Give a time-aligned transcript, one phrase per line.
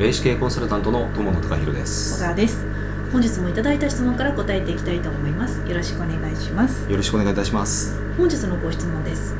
[0.00, 2.64] 霊視系コンサルタントの友野貴弘で小す川です。
[3.12, 5.60] 本日もいただいた質問から答えていきたいと思います。
[5.68, 6.90] よろしくお願いします。
[6.90, 8.00] よろしくお願いいたします。
[8.16, 9.34] 本日のご質問です。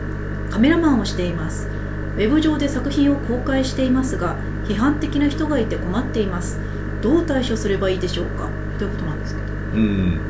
[0.50, 1.66] カメラマンをしています。
[2.14, 4.36] ウェブ上で作品を公開していますが
[4.66, 6.58] 批判的な人がいて困っています。
[7.00, 8.50] どう対処すればいいでしょうか？
[8.78, 10.20] ということなんですけどうん。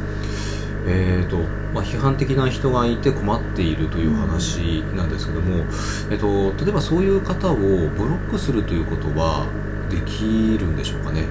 [0.86, 1.38] えーと
[1.74, 5.64] まあ、批判的な人がいて困っているという話なんですけども、
[6.08, 9.46] えっと、例えばそういう方をブロックするということは
[9.90, 11.24] できるんでしょうかね、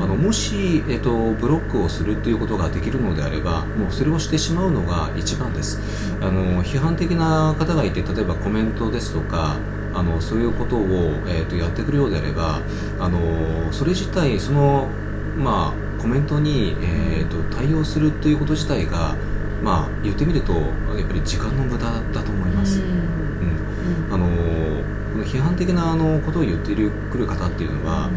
[0.00, 5.80] あのもし、えっと、ブロックをするということができるのであればもうそれをしてしまうのが一番です、
[6.20, 9.56] あの批判的な方がいて例えばコメントですとか
[9.94, 12.60] あのそういうことを、えっとやってくるようであれば
[13.00, 14.88] あのそれ自体その
[15.36, 19.16] まあコメントに、えー、と対応するということ自体が、
[19.62, 22.80] まあ、言ってみるとやっぱり時間の無駄だと思います。
[25.58, 28.08] 的なあのことを言ってくる方っていうのは、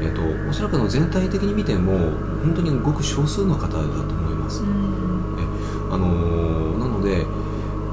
[0.00, 1.92] えー、とおそらくあの全体的に見ても
[2.42, 4.62] 本当にごく少数の方だと思います。
[4.62, 4.64] え
[5.92, 7.26] あのなので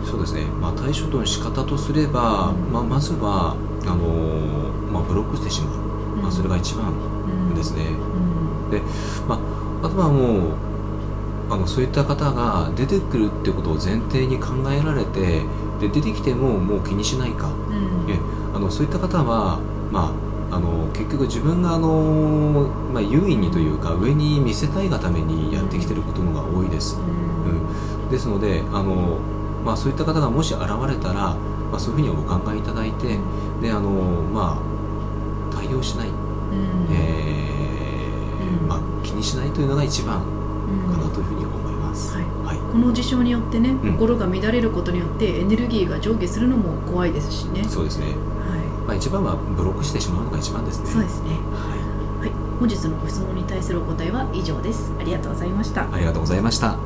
[0.05, 3.97] そうですね、まあ、対処の仕方とすれば、まあ、まずはあの、
[4.91, 5.77] まあ、ブロックしてしまう、
[6.21, 6.93] まあ、それが一番
[7.53, 7.85] ですね。
[8.71, 8.81] で、
[9.27, 10.67] まあ、あとはもう
[11.49, 15.41] あのそういった方が出てくるってことを前提に考えられて
[15.79, 17.51] で出てきてももう気にしないか、
[18.09, 18.16] えあ
[18.67, 19.59] のそういった方は、
[19.91, 20.13] ま
[20.51, 29.19] あ、あの結局自分があの、まあ、優位にというか上に見せたいがためにやってきてることのが多いです、うん、ですのであの、
[29.65, 33.17] まあ、そういった方がもし現れたら、まあ、そういうふうにお考えいただいて
[33.61, 36.09] であの、まあ、対応しない、
[36.91, 40.21] えーまあ、気にしないというのが一番
[40.91, 42.25] かなというふうに思います、はい。
[42.43, 42.57] はい。
[42.57, 43.79] この事象によってね、ん。
[43.93, 47.63] 心が乱れることによってエネルギーが上下するのも怖いですしね。
[47.63, 48.11] そうですね、は
[48.87, 50.89] まあ、一番はブロックしてしまうのが一番ですね。
[50.89, 51.31] いそうですね。
[51.53, 51.75] は
[52.21, 52.31] はい。
[52.59, 54.91] 本日のご質問に対するお答えは以上です。
[54.99, 55.81] ありがとうございました。
[55.83, 56.77] い、ありがとうございました